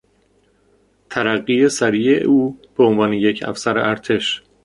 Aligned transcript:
ترقی 1.09 1.69
سریع 1.69 2.23
او 2.23 2.59
به 2.77 2.83
عنوان 2.83 3.13
یک 3.13 3.43
افسر 3.47 3.79
ارتش 3.79 4.43